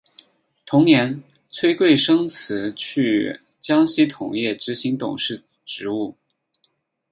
[0.65, 1.21] 同年
[1.51, 6.17] 崔贵生辞去江西铜业执行董事职务。